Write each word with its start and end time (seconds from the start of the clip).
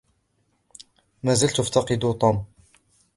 ما 1.23 1.31
أزال 1.31 1.59
أفتقد 1.59 2.17
توم. 2.21 2.45